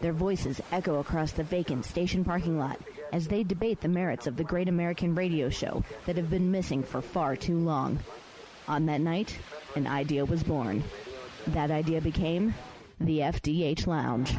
Their 0.00 0.12
voices 0.12 0.60
echo 0.70 1.00
across 1.00 1.32
the 1.32 1.42
vacant 1.42 1.84
station 1.84 2.24
parking 2.24 2.56
lot 2.56 2.78
as 3.12 3.26
they 3.26 3.42
debate 3.42 3.80
the 3.80 3.88
merits 3.88 4.28
of 4.28 4.36
the 4.36 4.44
great 4.44 4.68
American 4.68 5.16
radio 5.16 5.48
show 5.48 5.82
that 6.06 6.16
have 6.16 6.30
been 6.30 6.52
missing 6.52 6.84
for 6.84 7.02
far 7.02 7.34
too 7.34 7.58
long. 7.58 7.98
On 8.68 8.86
that 8.86 9.00
night, 9.00 9.36
an 9.74 9.88
idea 9.88 10.24
was 10.24 10.44
born. 10.44 10.84
That 11.48 11.72
idea 11.72 12.00
became 12.00 12.54
the 13.00 13.18
FDH 13.20 13.88
Lounge. 13.88 14.36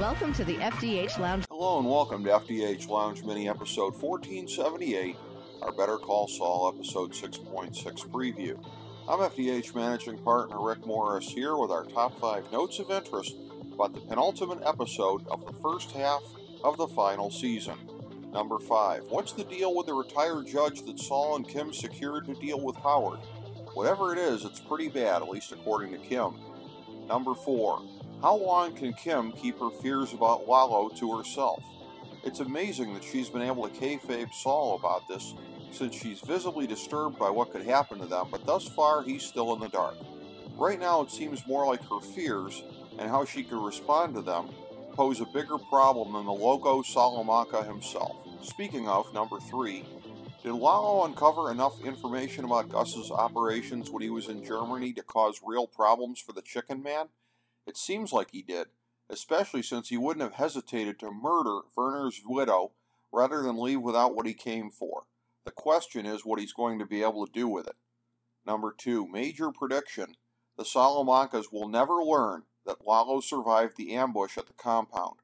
Welcome 0.00 0.32
to 0.32 0.44
the 0.44 0.56
FDH 0.56 1.18
Lounge. 1.18 1.44
Hello 1.50 1.78
and 1.78 1.86
welcome 1.86 2.24
to 2.24 2.30
FDH 2.30 2.88
Lounge 2.88 3.22
Mini 3.22 3.50
episode 3.50 3.94
1478, 4.00 5.14
our 5.60 5.72
Better 5.72 5.98
Call 5.98 6.26
Saul 6.26 6.72
episode 6.74 7.12
6.6 7.12 8.08
preview. 8.08 8.64
I'm 9.08 9.20
FDH 9.20 9.74
Managing 9.74 10.18
Partner 10.18 10.62
Rick 10.62 10.84
Morris 10.84 11.30
here 11.30 11.56
with 11.56 11.70
our 11.70 11.84
top 11.86 12.20
five 12.20 12.52
notes 12.52 12.78
of 12.78 12.90
interest 12.90 13.36
about 13.72 13.94
the 13.94 14.02
penultimate 14.02 14.58
episode 14.66 15.26
of 15.28 15.46
the 15.46 15.52
first 15.62 15.92
half 15.92 16.20
of 16.62 16.76
the 16.76 16.88
final 16.88 17.30
season. 17.30 17.78
Number 18.34 18.58
five, 18.58 19.04
what's 19.08 19.32
the 19.32 19.44
deal 19.44 19.74
with 19.74 19.86
the 19.86 19.94
retired 19.94 20.46
judge 20.46 20.82
that 20.82 20.98
Saul 20.98 21.36
and 21.36 21.48
Kim 21.48 21.72
secured 21.72 22.26
to 22.26 22.34
deal 22.34 22.60
with 22.60 22.76
Howard? 22.76 23.20
Whatever 23.72 24.12
it 24.12 24.18
is, 24.18 24.44
it's 24.44 24.60
pretty 24.60 24.88
bad, 24.88 25.22
at 25.22 25.30
least 25.30 25.52
according 25.52 25.92
to 25.92 26.06
Kim. 26.06 26.34
Number 27.08 27.34
four, 27.34 27.80
how 28.20 28.36
long 28.36 28.74
can 28.74 28.92
Kim 28.92 29.32
keep 29.32 29.58
her 29.58 29.70
fears 29.70 30.12
about 30.12 30.46
Lalo 30.46 30.90
to 30.90 31.16
herself? 31.16 31.64
It's 32.24 32.40
amazing 32.40 32.92
that 32.92 33.04
she's 33.04 33.30
been 33.30 33.40
able 33.40 33.66
to 33.66 33.74
kayfabe 33.74 34.34
Saul 34.34 34.76
about 34.76 35.08
this 35.08 35.32
since 35.72 35.94
she's 35.94 36.20
visibly 36.20 36.66
disturbed 36.66 37.18
by 37.18 37.30
what 37.30 37.52
could 37.52 37.62
happen 37.62 37.98
to 37.98 38.06
them, 38.06 38.28
but 38.30 38.46
thus 38.46 38.68
far 38.68 39.02
he's 39.02 39.22
still 39.22 39.54
in 39.54 39.60
the 39.60 39.68
dark. 39.68 39.96
Right 40.56 40.78
now, 40.78 41.02
it 41.02 41.10
seems 41.10 41.46
more 41.46 41.66
like 41.66 41.82
her 41.88 42.00
fears 42.00 42.62
and 42.98 43.08
how 43.08 43.24
she 43.24 43.44
could 43.44 43.64
respond 43.64 44.14
to 44.14 44.22
them 44.22 44.48
pose 44.92 45.20
a 45.20 45.26
bigger 45.26 45.58
problem 45.58 46.14
than 46.14 46.26
the 46.26 46.32
Loco 46.32 46.82
Salamanca 46.82 47.62
himself. 47.62 48.16
Speaking 48.42 48.88
of, 48.88 49.14
number 49.14 49.38
three, 49.38 49.84
did 50.42 50.52
Lalo 50.52 51.04
uncover 51.04 51.52
enough 51.52 51.80
information 51.84 52.44
about 52.44 52.68
Gus's 52.68 53.10
operations 53.10 53.90
when 53.90 54.02
he 54.02 54.10
was 54.10 54.28
in 54.28 54.44
Germany 54.44 54.92
to 54.94 55.02
cause 55.02 55.40
real 55.44 55.66
problems 55.66 56.20
for 56.20 56.32
the 56.32 56.42
Chicken 56.42 56.82
Man? 56.82 57.10
It 57.66 57.76
seems 57.76 58.12
like 58.12 58.30
he 58.32 58.42
did, 58.42 58.68
especially 59.08 59.62
since 59.62 59.88
he 59.88 59.96
wouldn't 59.96 60.22
have 60.22 60.34
hesitated 60.34 60.98
to 61.00 61.12
murder 61.12 61.60
Werner's 61.76 62.22
widow 62.26 62.72
rather 63.12 63.42
than 63.42 63.60
leave 63.60 63.80
without 63.80 64.16
what 64.16 64.26
he 64.26 64.34
came 64.34 64.70
for. 64.70 65.04
The 65.48 65.52
question 65.52 66.04
is 66.04 66.26
what 66.26 66.38
he's 66.38 66.52
going 66.52 66.78
to 66.78 66.84
be 66.84 67.02
able 67.02 67.24
to 67.24 67.32
do 67.32 67.48
with 67.48 67.66
it. 67.66 67.76
Number 68.46 68.70
two, 68.70 69.08
major 69.08 69.50
prediction. 69.50 70.16
The 70.58 70.62
Salamancas 70.62 71.46
will 71.50 71.70
never 71.70 72.04
learn 72.04 72.42
that 72.66 72.86
Lalo 72.86 73.20
survived 73.20 73.78
the 73.78 73.94
ambush 73.94 74.36
at 74.36 74.46
the 74.46 74.52
compound. 74.52 75.20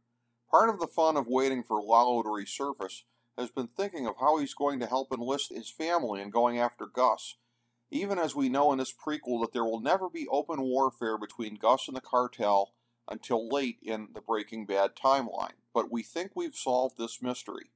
Part 0.50 0.70
of 0.70 0.80
the 0.80 0.86
fun 0.86 1.18
of 1.18 1.26
waiting 1.26 1.62
for 1.62 1.82
Lalo 1.82 2.22
to 2.22 2.30
resurface 2.30 3.02
has 3.36 3.50
been 3.50 3.66
thinking 3.66 4.06
of 4.06 4.16
how 4.18 4.38
he's 4.38 4.54
going 4.54 4.80
to 4.80 4.86
help 4.86 5.12
enlist 5.12 5.52
his 5.52 5.68
family 5.68 6.22
in 6.22 6.30
going 6.30 6.58
after 6.58 6.86
Gus, 6.86 7.36
even 7.90 8.18
as 8.18 8.34
we 8.34 8.48
know 8.48 8.72
in 8.72 8.78
this 8.78 8.94
prequel 8.94 9.42
that 9.42 9.52
there 9.52 9.66
will 9.66 9.80
never 9.80 10.08
be 10.08 10.26
open 10.28 10.62
warfare 10.62 11.18
between 11.18 11.56
Gus 11.56 11.86
and 11.86 11.94
the 11.94 12.00
cartel 12.00 12.72
until 13.10 13.46
late 13.46 13.76
in 13.82 14.08
the 14.14 14.22
Breaking 14.22 14.64
Bad 14.64 14.92
timeline. 14.96 15.60
But 15.74 15.92
we 15.92 16.02
think 16.02 16.30
we've 16.34 16.56
solved 16.56 16.96
this 16.96 17.20
mystery. 17.20 17.72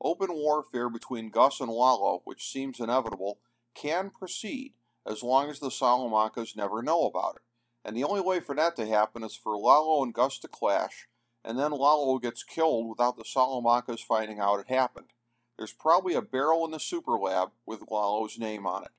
Open 0.00 0.32
warfare 0.32 0.88
between 0.88 1.30
Gus 1.30 1.60
and 1.60 1.70
Lalo, 1.70 2.22
which 2.24 2.50
seems 2.50 2.78
inevitable, 2.78 3.40
can 3.74 4.10
proceed 4.10 4.74
as 5.06 5.22
long 5.22 5.50
as 5.50 5.58
the 5.58 5.70
Salamancas 5.70 6.56
never 6.56 6.82
know 6.82 7.06
about 7.06 7.36
it. 7.36 7.42
And 7.84 7.96
the 7.96 8.04
only 8.04 8.20
way 8.20 8.40
for 8.40 8.54
that 8.54 8.76
to 8.76 8.86
happen 8.86 9.24
is 9.24 9.34
for 9.34 9.56
Lalo 9.56 10.02
and 10.02 10.14
Gus 10.14 10.38
to 10.40 10.48
clash, 10.48 11.08
and 11.44 11.58
then 11.58 11.72
Lalo 11.72 12.18
gets 12.18 12.42
killed 12.42 12.88
without 12.88 13.16
the 13.16 13.24
Salamancas 13.24 14.00
finding 14.00 14.38
out 14.38 14.60
it 14.60 14.68
happened. 14.68 15.08
There's 15.56 15.72
probably 15.72 16.14
a 16.14 16.22
barrel 16.22 16.64
in 16.64 16.70
the 16.70 16.78
super 16.78 17.18
lab 17.18 17.50
with 17.66 17.90
Lalo's 17.90 18.38
name 18.38 18.66
on 18.66 18.84
it. 18.84 18.90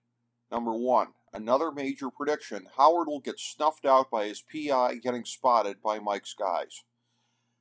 Number 0.52 0.74
one, 0.74 1.10
another 1.32 1.72
major 1.72 2.10
prediction 2.10 2.68
Howard 2.76 3.08
will 3.08 3.22
get 3.22 3.40
snuffed 3.40 3.86
out 3.86 4.10
by 4.10 4.26
his 4.26 4.42
PI 4.42 4.96
getting 4.96 5.24
spotted 5.24 5.82
by 5.82 6.00
Mike's 6.00 6.34
guys. 6.34 6.84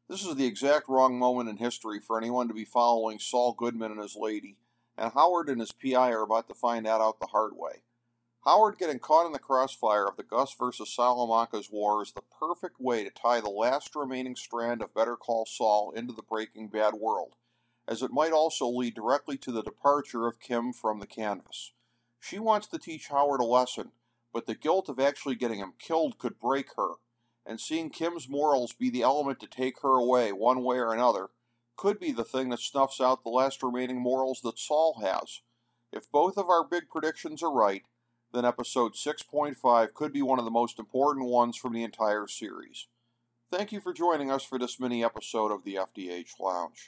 This 0.08 0.24
is 0.24 0.36
the 0.36 0.46
exact 0.46 0.88
wrong 0.88 1.18
moment 1.18 1.50
in 1.50 1.58
history 1.58 2.00
for 2.00 2.16
anyone 2.16 2.48
to 2.48 2.54
be 2.54 2.64
following 2.64 3.18
Saul 3.18 3.52
Goodman 3.52 3.92
and 3.92 4.00
his 4.00 4.16
lady, 4.16 4.56
and 4.96 5.12
Howard 5.12 5.50
and 5.50 5.60
his 5.60 5.70
PI 5.70 6.12
are 6.12 6.22
about 6.22 6.48
to 6.48 6.54
find 6.54 6.86
that 6.86 7.02
out 7.02 7.20
the 7.20 7.26
hard 7.26 7.52
way. 7.54 7.82
Howard 8.46 8.78
getting 8.78 9.00
caught 9.00 9.26
in 9.26 9.32
the 9.32 9.38
crossfire 9.38 10.08
of 10.08 10.16
the 10.16 10.22
Gus 10.22 10.54
versus 10.58 10.88
Salamanca's 10.88 11.70
war 11.70 12.02
is 12.02 12.12
the 12.12 12.22
perfect 12.22 12.80
way 12.80 13.04
to 13.04 13.10
tie 13.10 13.42
the 13.42 13.50
last 13.50 13.94
remaining 13.94 14.34
strand 14.34 14.80
of 14.80 14.94
Better 14.94 15.14
Call 15.14 15.44
Saul 15.44 15.90
into 15.90 16.14
the 16.14 16.22
Breaking 16.22 16.68
Bad 16.68 16.94
world, 16.94 17.34
as 17.86 18.02
it 18.02 18.10
might 18.10 18.32
also 18.32 18.66
lead 18.66 18.94
directly 18.94 19.36
to 19.36 19.52
the 19.52 19.62
departure 19.62 20.26
of 20.26 20.40
Kim 20.40 20.72
from 20.72 21.00
the 21.00 21.06
canvas. 21.06 21.72
She 22.18 22.38
wants 22.38 22.66
to 22.68 22.78
teach 22.78 23.08
Howard 23.08 23.40
a 23.40 23.44
lesson, 23.44 23.92
but 24.32 24.46
the 24.46 24.54
guilt 24.54 24.88
of 24.88 24.98
actually 24.98 25.34
getting 25.34 25.58
him 25.58 25.74
killed 25.78 26.16
could 26.16 26.40
break 26.40 26.68
her 26.78 26.94
and 27.46 27.60
seeing 27.60 27.90
Kim's 27.90 28.28
morals 28.28 28.72
be 28.72 28.90
the 28.90 29.02
element 29.02 29.40
to 29.40 29.46
take 29.46 29.80
her 29.82 29.98
away 29.98 30.32
one 30.32 30.62
way 30.62 30.78
or 30.78 30.92
another 30.92 31.28
could 31.76 31.98
be 32.00 32.12
the 32.12 32.24
thing 32.24 32.50
that 32.50 32.60
snuffs 32.60 33.00
out 33.00 33.22
the 33.22 33.30
last 33.30 33.62
remaining 33.62 34.00
morals 34.00 34.40
that 34.42 34.58
Saul 34.58 35.00
has. 35.00 35.40
If 35.92 36.10
both 36.10 36.36
of 36.36 36.50
our 36.50 36.64
big 36.64 36.88
predictions 36.90 37.42
are 37.42 37.52
right, 37.52 37.84
then 38.32 38.44
episode 38.44 38.94
6.5 38.94 39.94
could 39.94 40.12
be 40.12 40.20
one 40.20 40.38
of 40.38 40.44
the 40.44 40.50
most 40.50 40.78
important 40.78 41.26
ones 41.26 41.56
from 41.56 41.72
the 41.72 41.84
entire 41.84 42.26
series. 42.26 42.88
Thank 43.50 43.72
you 43.72 43.80
for 43.80 43.94
joining 43.94 44.30
us 44.30 44.44
for 44.44 44.58
this 44.58 44.78
mini 44.78 45.02
episode 45.02 45.50
of 45.50 45.64
the 45.64 45.76
FDH 45.76 46.38
Lounge. 46.38 46.86